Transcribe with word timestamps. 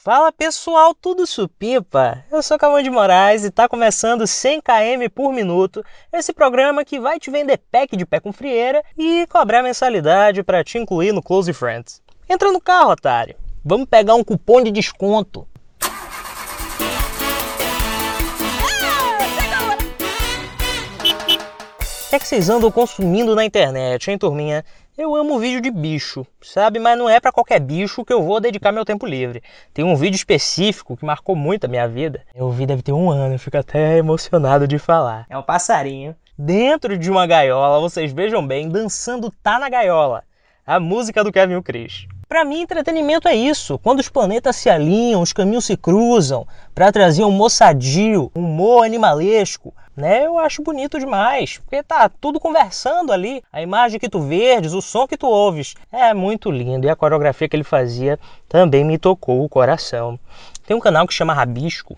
Fala 0.00 0.30
pessoal, 0.30 0.94
tudo 0.94 1.26
supipa? 1.26 2.24
Eu 2.30 2.40
sou 2.40 2.56
Camão 2.56 2.80
de 2.80 2.88
Moraes 2.88 3.44
e 3.44 3.50
tá 3.50 3.68
começando 3.68 4.28
100 4.28 4.60
km 4.60 5.10
por 5.12 5.32
minuto, 5.32 5.84
esse 6.12 6.32
programa 6.32 6.84
que 6.84 7.00
vai 7.00 7.18
te 7.18 7.32
vender 7.32 7.60
pack 7.72 7.96
de 7.96 8.06
pé 8.06 8.20
com 8.20 8.32
frieira 8.32 8.80
e 8.96 9.26
cobrar 9.26 9.60
mensalidade 9.60 10.44
para 10.44 10.62
te 10.62 10.78
incluir 10.78 11.10
no 11.10 11.20
Close 11.20 11.52
Friends. 11.52 12.00
Entra 12.28 12.52
no 12.52 12.60
carro, 12.60 12.92
otário. 12.92 13.34
Vamos 13.64 13.88
pegar 13.88 14.14
um 14.14 14.22
cupom 14.22 14.62
de 14.62 14.70
desconto. 14.70 15.40
O 21.40 22.10
que, 22.10 22.16
é 22.16 22.18
que 22.20 22.26
vocês 22.26 22.48
andam 22.48 22.70
consumindo 22.70 23.34
na 23.34 23.44
internet, 23.44 24.12
hein, 24.12 24.16
turminha? 24.16 24.64
Eu 24.98 25.14
amo 25.14 25.38
vídeo 25.38 25.60
de 25.60 25.70
bicho, 25.70 26.26
sabe? 26.42 26.80
Mas 26.80 26.98
não 26.98 27.08
é 27.08 27.20
para 27.20 27.30
qualquer 27.30 27.60
bicho 27.60 28.04
que 28.04 28.12
eu 28.12 28.20
vou 28.20 28.40
dedicar 28.40 28.72
meu 28.72 28.84
tempo 28.84 29.06
livre. 29.06 29.40
Tem 29.72 29.84
um 29.84 29.94
vídeo 29.94 30.16
específico 30.16 30.96
que 30.96 31.04
marcou 31.04 31.36
muito 31.36 31.66
a 31.66 31.68
minha 31.68 31.86
vida. 31.86 32.24
Eu 32.34 32.50
vi 32.50 32.66
deve 32.66 32.82
ter 32.82 32.90
um 32.90 33.08
ano, 33.08 33.36
eu 33.36 33.38
fico 33.38 33.56
até 33.56 33.96
emocionado 33.98 34.66
de 34.66 34.76
falar. 34.76 35.24
É 35.30 35.38
um 35.38 35.42
passarinho 35.44 36.16
dentro 36.36 36.98
de 36.98 37.08
uma 37.12 37.28
gaiola, 37.28 37.78
vocês 37.78 38.12
vejam 38.12 38.44
bem, 38.44 38.68
dançando 38.68 39.32
Tá 39.40 39.56
na 39.60 39.68
Gaiola. 39.68 40.24
A 40.66 40.80
música 40.80 41.22
do 41.22 41.30
Kevin 41.30 41.62
Chris. 41.62 42.08
Para 42.28 42.44
mim, 42.44 42.60
entretenimento 42.60 43.26
é 43.26 43.34
isso. 43.34 43.78
Quando 43.78 44.00
os 44.00 44.10
planetas 44.10 44.54
se 44.56 44.68
alinham, 44.68 45.22
os 45.22 45.32
caminhos 45.32 45.64
se 45.64 45.78
cruzam, 45.78 46.46
para 46.74 46.92
trazer 46.92 47.24
um 47.24 47.30
moçadio, 47.30 48.30
um 48.36 48.44
humor 48.44 48.84
animalesco, 48.84 49.74
né? 49.96 50.26
Eu 50.26 50.38
acho 50.38 50.62
bonito 50.62 50.98
demais, 50.98 51.56
porque 51.56 51.82
tá 51.82 52.06
tudo 52.08 52.38
conversando 52.38 53.14
ali. 53.14 53.42
A 53.50 53.62
imagem 53.62 53.98
que 53.98 54.10
tu 54.10 54.20
verdes, 54.20 54.74
o 54.74 54.82
som 54.82 55.08
que 55.08 55.16
tu 55.16 55.26
ouves, 55.26 55.74
é 55.90 56.12
muito 56.12 56.50
lindo. 56.50 56.86
E 56.86 56.90
a 56.90 56.94
coreografia 56.94 57.48
que 57.48 57.56
ele 57.56 57.64
fazia 57.64 58.18
também 58.46 58.84
me 58.84 58.98
tocou 58.98 59.42
o 59.42 59.48
coração. 59.48 60.20
Tem 60.66 60.76
um 60.76 60.80
canal 60.80 61.06
que 61.06 61.14
chama 61.14 61.32
Rabisco, 61.32 61.96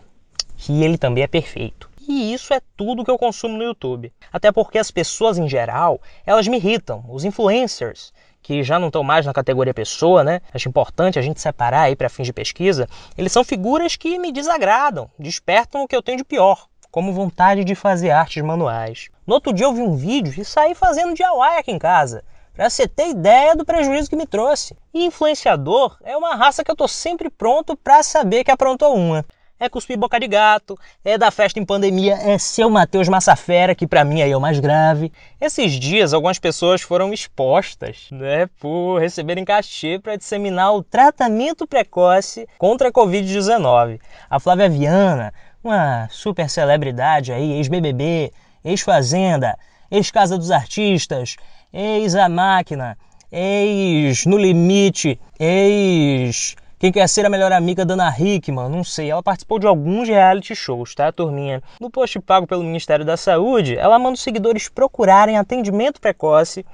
que 0.56 0.84
ele 0.84 0.96
também 0.96 1.24
é 1.24 1.26
perfeito. 1.26 1.90
E 2.08 2.32
isso 2.32 2.54
é 2.54 2.60
tudo 2.76 3.04
que 3.04 3.10
eu 3.10 3.18
consumo 3.18 3.58
no 3.58 3.64
YouTube. 3.64 4.12
Até 4.32 4.52
porque 4.52 4.78
as 4.78 4.92
pessoas 4.92 5.38
em 5.38 5.48
geral, 5.48 6.00
elas 6.24 6.46
me 6.46 6.56
irritam, 6.56 7.04
os 7.08 7.24
influencers 7.24 8.12
que 8.42 8.62
já 8.62 8.78
não 8.78 8.88
estão 8.88 9.02
mais 9.02 9.26
na 9.26 9.32
categoria 9.32 9.74
pessoa, 9.74 10.24
né? 10.24 10.40
Acho 10.52 10.68
importante 10.68 11.18
a 11.18 11.22
gente 11.22 11.40
separar 11.40 11.82
aí 11.82 11.96
para 11.96 12.08
fins 12.08 12.26
de 12.26 12.32
pesquisa. 12.32 12.88
Eles 13.16 13.32
são 13.32 13.44
figuras 13.44 13.96
que 13.96 14.18
me 14.18 14.32
desagradam, 14.32 15.10
despertam 15.18 15.82
o 15.82 15.88
que 15.88 15.94
eu 15.94 16.02
tenho 16.02 16.18
de 16.18 16.24
pior, 16.24 16.66
como 16.90 17.12
vontade 17.12 17.64
de 17.64 17.74
fazer 17.74 18.10
artes 18.10 18.42
manuais. 18.42 19.08
No 19.26 19.34
outro 19.34 19.52
dia 19.52 19.66
eu 19.66 19.74
vi 19.74 19.82
um 19.82 19.96
vídeo 19.96 20.34
e 20.36 20.44
saí 20.44 20.74
fazendo 20.74 21.14
DIY 21.14 21.58
aqui 21.58 21.70
em 21.70 21.78
casa, 21.78 22.24
para 22.54 22.68
você 22.68 22.86
ter 22.88 23.10
ideia 23.10 23.54
do 23.54 23.64
prejuízo 23.64 24.10
que 24.10 24.16
me 24.16 24.26
trouxe. 24.26 24.76
E 24.92 25.04
influenciador 25.04 25.96
é 26.02 26.16
uma 26.16 26.34
raça 26.34 26.64
que 26.64 26.70
eu 26.70 26.76
tô 26.76 26.88
sempre 26.88 27.30
pronto 27.30 27.76
para 27.76 28.02
saber 28.02 28.44
que 28.44 28.50
aprontou 28.50 28.94
uma 28.94 29.24
é 29.60 29.68
cuspir 29.68 29.98
boca 29.98 30.18
de 30.18 30.26
gato, 30.26 30.78
é 31.04 31.18
da 31.18 31.30
festa 31.30 31.60
em 31.60 31.64
pandemia, 31.66 32.14
é 32.14 32.38
seu 32.38 32.70
Matheus 32.70 33.08
Massafera, 33.10 33.74
que 33.74 33.86
para 33.86 34.02
mim 34.02 34.22
aí 34.22 34.32
é 34.32 34.36
o 34.36 34.40
mais 34.40 34.58
grave. 34.58 35.12
Esses 35.38 35.72
dias 35.74 36.14
algumas 36.14 36.38
pessoas 36.38 36.80
foram 36.80 37.12
expostas, 37.12 38.08
né, 38.10 38.48
por 38.58 38.98
receberem 38.98 39.44
cachê 39.44 39.98
para 39.98 40.16
disseminar 40.16 40.74
o 40.74 40.82
tratamento 40.82 41.66
precoce 41.66 42.48
contra 42.56 42.88
a 42.88 42.92
Covid-19. 42.92 44.00
A 44.30 44.40
Flávia 44.40 44.70
Viana, 44.70 45.34
uma 45.62 46.08
super 46.10 46.48
celebridade 46.48 47.30
aí, 47.30 47.52
ex-BBB, 47.52 48.32
ex-Fazenda, 48.64 49.58
ex-Casa 49.90 50.38
dos 50.38 50.50
Artistas, 50.50 51.36
ex-A 51.70 52.30
Máquina, 52.30 52.96
ex 53.30 54.24
No 54.24 54.38
Limite, 54.38 55.20
ex 55.38 56.56
quem 56.80 56.90
quer 56.90 57.06
ser 57.10 57.26
a 57.26 57.28
melhor 57.28 57.52
amiga 57.52 57.84
da 57.84 57.92
Ana 57.92 58.08
Hickman? 58.18 58.70
Não 58.70 58.82
sei. 58.82 59.10
Ela 59.10 59.22
participou 59.22 59.58
de 59.58 59.66
alguns 59.66 60.08
reality 60.08 60.54
shows, 60.54 60.94
tá, 60.94 61.12
turminha? 61.12 61.62
No 61.78 61.90
post 61.90 62.18
pago 62.20 62.46
pelo 62.46 62.64
Ministério 62.64 63.04
da 63.04 63.18
Saúde, 63.18 63.76
ela 63.76 63.98
manda 63.98 64.14
os 64.14 64.22
seguidores 64.22 64.66
procurarem 64.66 65.36
atendimento 65.36 66.00
precoce 66.00 66.64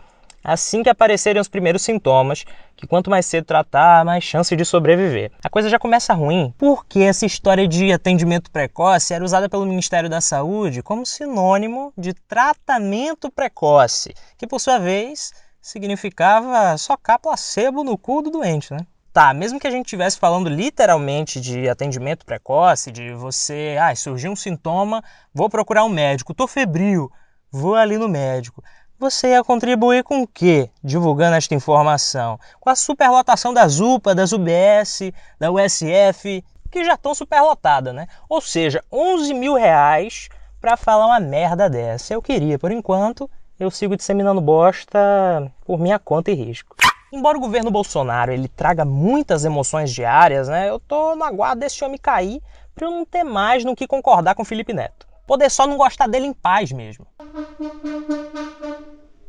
assim 0.45 0.85
que 0.85 0.89
aparecerem 0.89 1.43
os 1.43 1.49
primeiros 1.49 1.83
sintomas, 1.83 2.45
que 2.77 2.87
quanto 2.87 3.11
mais 3.11 3.27
cedo 3.27 3.47
tratar, 3.47 4.05
mais 4.05 4.23
chance 4.23 4.55
de 4.55 4.65
sobreviver. 4.65 5.33
A 5.43 5.51
coisa 5.51 5.69
já 5.69 5.77
começa 5.77 6.15
ruim, 6.15 6.55
porque 6.57 7.01
essa 7.01 7.27
história 7.27 7.67
de 7.67 7.93
atendimento 7.93 8.49
precoce 8.49 9.13
era 9.13 9.25
usada 9.25 9.49
pelo 9.49 9.67
Ministério 9.67 10.09
da 10.09 10.21
Saúde 10.21 10.85
como 10.85 11.05
sinônimo 11.05 11.93
de 11.99 12.15
tratamento 12.15 13.29
precoce, 13.29 14.15
que 14.39 14.47
por 14.47 14.61
sua 14.61 14.79
vez 14.79 15.33
significava 15.61 16.79
socar 16.79 17.19
placebo 17.19 17.83
no 17.83 17.99
cu 17.99 18.23
do 18.23 18.31
doente, 18.31 18.73
né? 18.73 18.87
Tá, 19.17 19.33
mesmo 19.33 19.59
que 19.59 19.67
a 19.67 19.71
gente 19.71 19.87
estivesse 19.87 20.19
falando 20.19 20.51
literalmente 20.51 21.41
de 21.41 21.71
atendimento 21.71 22.27
precoce, 22.27 22.93
de 22.93 23.15
você, 23.15 23.75
ah, 23.81 23.97
surgiu 23.97 24.31
um 24.31 24.37
sintoma, 24.37 25.03
vou 25.33 25.49
procurar 25.49 25.85
um 25.85 25.89
médico, 25.89 26.35
tô 26.35 26.47
febril, 26.47 27.11
vou 27.51 27.77
ali 27.77 27.97
no 27.97 28.11
médico. 28.11 28.63
Você 28.99 29.29
ia 29.29 29.43
contribuir 29.43 30.05
com 30.05 30.21
o 30.21 30.27
quê? 30.27 30.69
Divulgando 30.85 31.35
esta 31.35 31.55
informação? 31.55 32.39
Com 32.61 32.69
a 32.69 32.77
superlotação 32.77 33.55
das 33.55 33.81
UPA, 33.81 34.15
das 34.15 34.33
UBS, 34.33 35.11
da 35.41 35.51
USF, 35.51 36.45
que 36.71 36.85
já 36.85 36.93
estão 36.93 37.15
superlotadas, 37.15 37.95
né? 37.95 38.09
Ou 38.29 38.43
seja, 38.43 38.85
11 38.93 39.33
mil 39.33 39.55
reais 39.55 40.29
para 40.61 40.77
falar 40.77 41.07
uma 41.07 41.21
merda 41.21 41.71
dessa. 41.71 42.13
Eu 42.13 42.21
queria, 42.21 42.59
por 42.59 42.71
enquanto, 42.71 43.31
eu 43.59 43.71
sigo 43.71 43.97
disseminando 43.97 44.43
bosta 44.43 45.51
por 45.65 45.81
minha 45.81 45.99
conta 45.99 46.31
e 46.31 46.35
risco. 46.35 46.77
Embora 47.13 47.39
o 47.39 47.41
governo 47.41 47.71
Bolsonaro 47.71 48.33
ele 48.33 48.49
traga 48.49 48.85
muitas 48.85 49.45
emoções 49.45 49.93
diárias, 49.93 50.49
né, 50.49 50.69
eu 50.69 50.81
tô 50.81 51.15
no 51.15 51.23
aguardo 51.23 51.61
desse 51.61 51.85
homem 51.85 51.99
cair 51.99 52.43
para 52.75 52.87
eu 52.87 52.91
não 52.91 53.05
ter 53.05 53.23
mais 53.23 53.65
no 53.65 53.77
que 53.77 53.87
concordar 53.87 54.35
com 54.35 54.45
Felipe 54.45 54.73
Neto. 54.73 55.07
Poder 55.27 55.51
só 55.51 55.67
não 55.67 55.77
gostar 55.77 56.09
dele 56.09 56.27
em 56.27 56.33
paz 56.33 56.73
mesmo. 56.73 57.07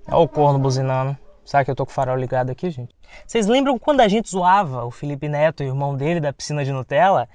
É 0.08 0.16
o 0.16 0.28
corno 0.28 0.60
buzinando. 0.60 1.18
Sabe 1.46 1.66
que 1.66 1.72
eu 1.72 1.76
tô 1.76 1.86
com 1.86 1.92
o 1.92 1.94
farol 1.94 2.18
ligado 2.18 2.50
aqui, 2.50 2.70
gente? 2.70 2.94
Vocês 3.26 3.48
lembram 3.48 3.80
quando 3.80 4.02
a 4.02 4.08
gente 4.08 4.30
zoava 4.30 4.84
o 4.86 4.92
Felipe 4.92 5.30
Neto 5.30 5.64
e 5.64 5.68
o 5.68 5.70
irmão 5.70 5.96
dele 5.96 6.20
da 6.20 6.34
piscina 6.34 6.66
de 6.66 6.72
Nutella? 6.72 7.30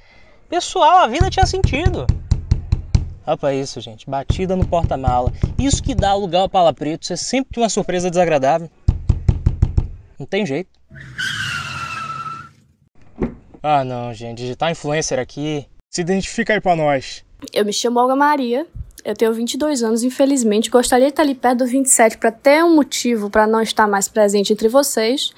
Pessoal, 0.49 0.99
a 0.99 1.07
vida 1.07 1.31
tinha 1.31 1.47
sentido. 1.47 2.07
Olha 3.27 3.37
pra 3.37 3.55
isso, 3.55 3.81
gente. 3.81 4.11
Batida 4.11 4.55
no 4.55 4.67
porta-mala. 4.67 5.33
Isso 5.59 5.83
que 5.83 5.95
dá 5.95 6.13
lugar 6.15 6.41
ao 6.41 6.49
Pala 6.49 6.75
Preto. 6.75 7.05
Isso 7.05 7.13
é 7.13 7.17
sempre 7.17 7.61
uma 7.61 7.69
surpresa 7.69 8.11
desagradável. 8.11 8.69
Não 10.23 10.27
tem 10.27 10.47
jeito. 10.47 10.71
Ah, 13.61 13.83
não, 13.83 14.15
gente. 14.15 14.39
Digital 14.39 14.71
influencer 14.71 15.19
aqui. 15.19 15.67
Se 15.91 16.01
identifica 16.01 16.53
aí 16.53 16.61
pra 16.61 16.77
nós. 16.77 17.25
Eu 17.53 17.65
me 17.65 17.73
chamo 17.73 17.99
Olga 17.99 18.15
Maria. 18.15 18.65
Eu 19.05 19.17
tenho 19.17 19.33
22 19.33 19.83
anos, 19.83 20.05
infelizmente. 20.05 20.71
Gostaria 20.71 21.07
de 21.07 21.13
estar 21.13 21.25
ali 21.25 21.35
perto 21.35 21.59
do 21.59 21.67
27 21.67 22.19
para 22.19 22.31
ter 22.31 22.63
um 22.63 22.77
motivo 22.77 23.29
para 23.29 23.49
não 23.49 23.61
estar 23.61 23.89
mais 23.89 24.07
presente 24.07 24.53
entre 24.53 24.69
vocês. 24.69 25.33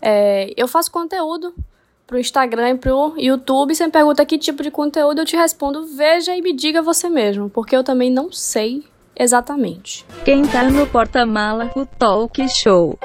É, 0.00 0.50
eu 0.56 0.66
faço 0.66 0.90
conteúdo 0.90 1.54
pro 2.06 2.18
Instagram 2.18 2.70
e 2.70 2.78
pro 2.78 3.14
YouTube. 3.18 3.74
Você 3.74 3.84
me 3.84 3.92
pergunta 3.92 4.24
que 4.24 4.38
tipo 4.38 4.62
de 4.62 4.70
conteúdo, 4.70 5.20
eu 5.20 5.26
te 5.26 5.36
respondo, 5.36 5.84
veja 5.94 6.34
e 6.34 6.40
me 6.40 6.54
diga 6.54 6.80
você 6.80 7.10
mesmo, 7.10 7.50
porque 7.50 7.76
eu 7.76 7.84
também 7.84 8.10
não 8.10 8.32
sei 8.32 8.82
exatamente. 9.14 10.06
Quem 10.24 10.42
tá 10.42 10.62
no 10.64 10.86
porta-mala, 10.86 11.70
o 11.76 11.84
Talk 11.84 12.48
Show. 12.48 12.98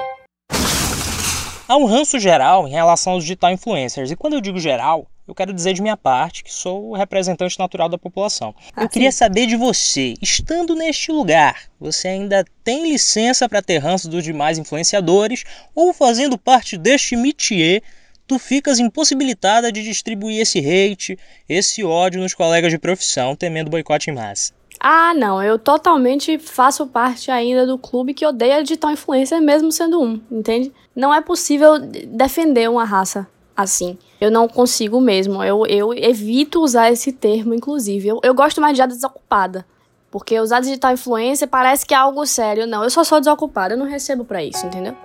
Há 1.68 1.76
um 1.76 1.84
ranço 1.84 2.18
geral 2.18 2.66
em 2.66 2.70
relação 2.70 3.12
aos 3.12 3.24
digital 3.24 3.52
influencers. 3.52 4.10
E 4.10 4.16
quando 4.16 4.32
eu 4.32 4.40
digo 4.40 4.58
geral, 4.58 5.06
eu 5.26 5.34
quero 5.34 5.52
dizer 5.52 5.74
de 5.74 5.82
minha 5.82 5.98
parte 5.98 6.42
que 6.42 6.50
sou 6.50 6.88
o 6.88 6.96
representante 6.96 7.58
natural 7.58 7.90
da 7.90 7.98
população. 7.98 8.54
Ah, 8.74 8.84
eu 8.84 8.88
queria 8.88 9.12
saber 9.12 9.46
de 9.46 9.54
você, 9.54 10.14
estando 10.22 10.74
neste 10.74 11.12
lugar, 11.12 11.64
você 11.78 12.08
ainda 12.08 12.42
tem 12.64 12.90
licença 12.90 13.46
para 13.46 13.60
ter 13.60 13.76
ranço 13.76 14.08
dos 14.08 14.24
demais 14.24 14.56
influenciadores 14.56 15.44
ou 15.74 15.92
fazendo 15.92 16.38
parte 16.38 16.78
deste 16.78 17.14
métier, 17.16 17.82
tu 18.26 18.38
ficas 18.38 18.78
impossibilitada 18.78 19.70
de 19.70 19.82
distribuir 19.82 20.40
esse 20.40 20.60
hate, 20.60 21.18
esse 21.46 21.84
ódio 21.84 22.22
nos 22.22 22.32
colegas 22.32 22.72
de 22.72 22.78
profissão, 22.78 23.36
temendo 23.36 23.70
boicote 23.70 24.08
em 24.08 24.14
massa. 24.14 24.57
Ah, 24.80 25.12
não, 25.14 25.42
eu 25.42 25.58
totalmente 25.58 26.38
faço 26.38 26.86
parte 26.86 27.30
ainda 27.30 27.66
do 27.66 27.76
clube 27.76 28.14
que 28.14 28.24
odeia 28.24 28.62
digital 28.62 28.92
influencer 28.92 29.40
mesmo 29.40 29.72
sendo 29.72 30.00
um, 30.00 30.20
entende? 30.30 30.72
Não 30.94 31.12
é 31.12 31.20
possível 31.20 31.78
defender 31.78 32.70
uma 32.70 32.84
raça 32.84 33.26
assim. 33.56 33.98
Eu 34.20 34.30
não 34.30 34.46
consigo 34.46 35.00
mesmo. 35.00 35.42
Eu, 35.42 35.66
eu 35.66 35.92
evito 35.92 36.62
usar 36.62 36.92
esse 36.92 37.10
termo, 37.10 37.54
inclusive. 37.54 38.06
Eu, 38.06 38.20
eu 38.22 38.32
gosto 38.32 38.60
mais 38.60 38.76
de 38.76 38.86
desocupada. 38.86 39.66
Porque 40.10 40.38
usar 40.40 40.60
digital 40.60 40.92
influencer 40.92 41.48
parece 41.48 41.84
que 41.84 41.92
é 41.92 41.96
algo 41.96 42.24
sério. 42.24 42.66
Não, 42.66 42.84
eu 42.84 42.90
só 42.90 43.04
sou 43.04 43.18
desocupada, 43.18 43.74
eu 43.74 43.78
não 43.78 43.86
recebo 43.86 44.24
para 44.24 44.42
isso, 44.42 44.64
entendeu? 44.64 44.96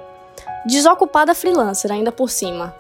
Desocupada 0.66 1.36
freelancer, 1.36 1.92
ainda 1.92 2.12
por 2.12 2.30
cima. 2.30 2.74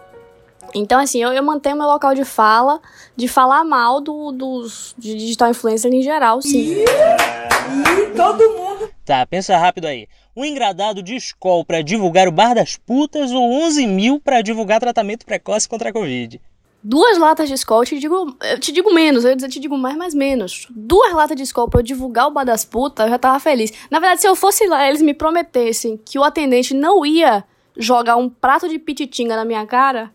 Então, 0.73 0.99
assim, 0.99 1.21
eu, 1.21 1.31
eu 1.33 1.43
mantenho 1.43 1.77
meu 1.77 1.87
local 1.87 2.15
de 2.15 2.25
fala, 2.25 2.81
de 3.15 3.27
falar 3.27 3.63
mal 3.63 4.01
do, 4.01 4.31
dos 4.31 4.95
de 4.97 5.15
digital 5.15 5.49
influencer 5.49 5.91
em 5.93 6.01
geral, 6.01 6.41
sim. 6.41 6.59
E, 6.59 6.83
e 6.83 8.15
todo 8.15 8.49
mundo. 8.49 8.89
Tá, 9.05 9.25
pensa 9.25 9.57
rápido 9.57 9.85
aí. 9.85 10.07
Um 10.35 10.43
engradado 10.43 11.03
de 11.03 11.15
escola 11.15 11.63
para 11.63 11.81
divulgar 11.81 12.27
o 12.27 12.31
bar 12.31 12.55
das 12.55 12.77
putas 12.77 13.31
ou 13.31 13.51
11 13.65 13.85
mil 13.85 14.19
para 14.19 14.41
divulgar 14.41 14.79
tratamento 14.79 15.25
precoce 15.25 15.67
contra 15.67 15.89
a 15.89 15.93
Covid? 15.93 16.41
duas 16.83 17.17
latas 17.17 17.47
de 17.47 17.55
Skol, 17.55 17.81
eu 17.81 17.85
te 17.85 17.99
digo, 17.99 18.37
eu 18.43 18.59
te 18.59 18.71
digo 18.71 18.93
menos, 18.93 19.23
eu 19.23 19.29
ia 19.29 19.35
dizer, 19.35 19.47
te 19.47 19.59
digo 19.59 19.77
mais, 19.77 19.95
mas 19.95 20.13
menos. 20.13 20.67
Duas 20.69 21.13
latas 21.13 21.37
de 21.37 21.43
Skol 21.43 21.69
pra 21.69 21.79
eu 21.79 21.83
divulgar 21.83 22.27
o 22.27 22.31
bar 22.31 22.43
das 22.43 22.65
putas, 22.65 23.05
eu 23.05 23.11
já 23.11 23.17
tava 23.17 23.39
feliz. 23.39 23.71
Na 23.89 23.99
verdade, 23.99 24.21
se 24.21 24.27
eu 24.27 24.35
fosse 24.35 24.67
lá, 24.67 24.87
eles 24.87 25.01
me 25.01 25.13
prometessem 25.13 25.97
que 25.97 26.19
o 26.19 26.23
atendente 26.23 26.73
não 26.73 27.05
ia 27.05 27.43
jogar 27.77 28.17
um 28.17 28.29
prato 28.29 28.67
de 28.67 28.77
pititinga 28.77 29.35
na 29.35 29.45
minha 29.45 29.65
cara, 29.65 30.11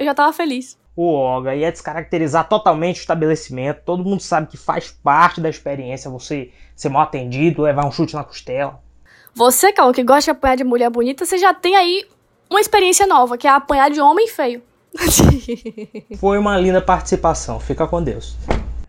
eu 0.00 0.06
já 0.06 0.14
tava 0.14 0.32
feliz. 0.32 0.78
O 0.96 1.14
Oga 1.14 1.54
ia 1.54 1.70
descaracterizar 1.70 2.48
totalmente 2.48 2.96
o 2.96 3.00
estabelecimento. 3.00 3.82
Todo 3.84 4.02
mundo 4.02 4.20
sabe 4.22 4.46
que 4.48 4.56
faz 4.56 4.90
parte 4.90 5.40
da 5.40 5.48
experiência 5.48 6.10
você 6.10 6.50
ser 6.74 6.88
mal 6.88 7.02
atendido, 7.02 7.62
levar 7.62 7.86
um 7.86 7.92
chute 7.92 8.14
na 8.14 8.24
costela. 8.24 8.80
Você, 9.34 9.72
Cal, 9.72 9.92
que 9.92 10.02
gosta 10.02 10.22
de 10.22 10.30
apanhar 10.30 10.56
de 10.56 10.64
mulher 10.64 10.90
bonita, 10.90 11.24
você 11.26 11.36
já 11.36 11.52
tem 11.52 11.76
aí 11.76 12.06
uma 12.48 12.60
experiência 12.60 13.06
nova, 13.06 13.36
que 13.36 13.46
é 13.46 13.50
apanhar 13.50 13.90
de 13.90 14.00
homem 14.00 14.26
feio. 14.26 14.62
Foi 16.18 16.38
uma 16.38 16.56
linda 16.56 16.80
participação. 16.80 17.60
Fica 17.60 17.86
com 17.86 18.02
Deus. 18.02 18.36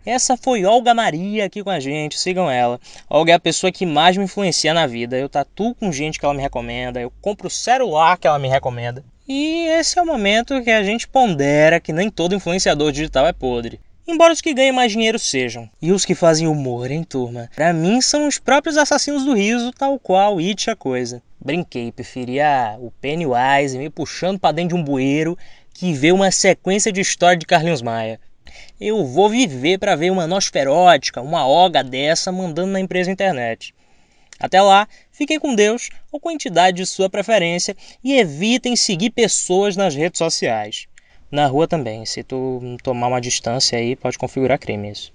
Essa 0.04 0.36
foi 0.36 0.64
Olga 0.64 0.92
Maria 0.92 1.44
aqui 1.44 1.62
com 1.62 1.70
a 1.70 1.78
gente, 1.78 2.18
sigam 2.18 2.50
ela. 2.50 2.80
Olga 3.08 3.32
é 3.32 3.34
a 3.36 3.40
pessoa 3.40 3.70
que 3.70 3.86
mais 3.86 4.16
me 4.16 4.24
influencia 4.24 4.74
na 4.74 4.84
vida. 4.84 5.16
Eu 5.16 5.28
tatuo 5.28 5.76
com 5.76 5.92
gente 5.92 6.18
que 6.18 6.24
ela 6.24 6.34
me 6.34 6.42
recomenda, 6.42 7.00
eu 7.00 7.12
compro 7.20 7.46
o 7.46 7.50
celular 7.50 8.18
que 8.18 8.26
ela 8.26 8.38
me 8.38 8.48
recomenda. 8.48 9.04
E 9.28 9.66
esse 9.68 9.98
é 9.98 10.02
o 10.02 10.06
momento 10.06 10.60
que 10.62 10.70
a 10.70 10.82
gente 10.82 11.06
pondera 11.06 11.78
que 11.78 11.92
nem 11.92 12.10
todo 12.10 12.34
influenciador 12.34 12.90
digital 12.90 13.28
é 13.28 13.32
podre. 13.32 13.78
Embora 14.04 14.32
os 14.32 14.40
que 14.40 14.52
ganhem 14.52 14.72
mais 14.72 14.90
dinheiro 14.90 15.20
sejam. 15.20 15.70
E 15.80 15.92
os 15.92 16.04
que 16.04 16.16
fazem 16.16 16.48
humor, 16.48 16.90
hein, 16.90 17.04
turma? 17.04 17.48
Pra 17.54 17.72
mim 17.72 18.00
são 18.00 18.26
os 18.26 18.40
próprios 18.40 18.76
assassinos 18.76 19.24
do 19.24 19.32
riso, 19.34 19.70
tal 19.70 19.96
qual 20.00 20.38
It 20.38 20.68
a 20.68 20.74
coisa. 20.74 21.22
Brinquei, 21.40 21.92
preferia 21.92 22.76
o 22.80 22.90
Pennywise 23.00 23.78
me 23.78 23.88
puxando 23.88 24.40
pra 24.40 24.50
dentro 24.50 24.76
de 24.76 24.82
um 24.82 24.84
bueiro 24.84 25.38
que 25.72 25.92
vê 25.92 26.10
uma 26.10 26.32
sequência 26.32 26.90
de 26.90 27.00
história 27.00 27.38
de 27.38 27.46
Carlinhos 27.46 27.80
Maia. 27.80 28.18
Eu 28.80 29.04
vou 29.04 29.28
viver 29.28 29.78
para 29.78 29.96
ver 29.96 30.10
uma 30.10 30.26
nosferótica, 30.26 31.20
uma 31.20 31.46
oga 31.46 31.82
dessa 31.82 32.32
mandando 32.32 32.72
na 32.72 32.80
empresa 32.80 33.10
internet. 33.10 33.74
Até 34.38 34.60
lá, 34.60 34.88
fiquem 35.12 35.38
com 35.38 35.54
Deus 35.54 35.88
ou 36.10 36.18
com 36.18 36.28
a 36.28 36.32
entidade 36.32 36.78
de 36.78 36.86
sua 36.86 37.08
preferência 37.08 37.76
e 38.02 38.14
evitem 38.18 38.74
seguir 38.74 39.10
pessoas 39.10 39.76
nas 39.76 39.94
redes 39.94 40.18
sociais. 40.18 40.86
Na 41.30 41.46
rua 41.46 41.68
também, 41.68 42.04
se 42.04 42.22
tu 42.22 42.60
tomar 42.82 43.06
uma 43.06 43.20
distância 43.20 43.78
aí, 43.78 43.94
pode 43.94 44.18
configurar 44.18 44.58
crime 44.58 44.90
isso. 44.90 45.12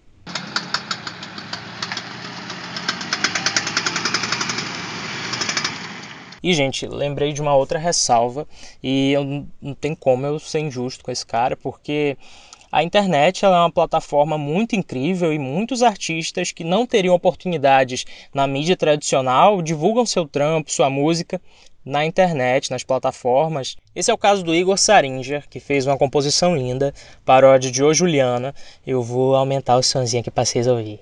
E, 6.41 6.53
gente, 6.53 6.87
lembrei 6.87 7.33
de 7.33 7.41
uma 7.41 7.55
outra 7.55 7.77
ressalva 7.77 8.47
e 8.81 9.11
eu 9.11 9.45
não 9.61 9.73
tem 9.73 9.93
como 9.93 10.25
eu 10.25 10.39
ser 10.39 10.59
injusto 10.59 11.03
com 11.03 11.11
esse 11.11 11.25
cara, 11.25 11.57
porque 11.57 12.17
a 12.71 12.83
internet 12.83 13.45
é 13.45 13.49
uma 13.49 13.71
plataforma 13.71 14.37
muito 14.37 14.75
incrível 14.75 15.31
e 15.33 15.39
muitos 15.39 15.81
artistas 15.81 16.51
que 16.51 16.63
não 16.63 16.85
teriam 16.85 17.15
oportunidades 17.15 18.05
na 18.33 18.45
mídia 18.45 18.75
tradicional 18.75 19.61
divulgam 19.61 20.05
seu 20.05 20.27
trampo, 20.27 20.71
sua 20.71 20.89
música 20.89 21.41
na 21.87 22.05
internet, 22.05 22.69
nas 22.69 22.83
plataformas. 22.83 23.77
Esse 23.95 24.11
é 24.11 24.13
o 24.13 24.17
caso 24.17 24.43
do 24.43 24.53
Igor 24.53 24.77
Saringer, 24.77 25.47
que 25.49 25.59
fez 25.59 25.87
uma 25.87 25.97
composição 25.97 26.55
linda, 26.55 26.93
paródia 27.23 27.71
de 27.71 27.81
Ô 27.81 27.93
Juliana. 27.93 28.53
Eu 28.85 29.01
vou 29.01 29.35
aumentar 29.35 29.77
o 29.77 29.83
sonzinho 29.83 30.19
aqui 30.19 30.29
para 30.29 30.43
vocês 30.43 30.67
ouvirem. 30.67 30.99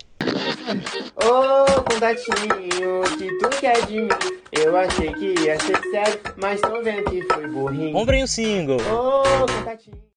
Ô 1.15 1.65
oh, 1.67 1.83
contatinho, 1.83 3.01
que 3.17 3.38
tu 3.39 3.50
quer 3.59 3.85
de 3.88 4.01
mim? 4.01 4.07
Eu 4.51 4.77
achei 4.77 5.12
que 5.13 5.33
ia 5.41 5.59
ser 5.59 5.81
sério, 5.91 6.19
mas 6.38 6.62
tô 6.62 6.81
vendo 6.83 7.03
que 7.09 7.21
foi 7.33 7.47
burrinho. 7.47 7.91
Comprem 7.91 8.23
o 8.23 8.27
single. 8.27 8.77
Ô 8.77 9.23
oh, 9.23 9.45
contatinho. 9.51 10.06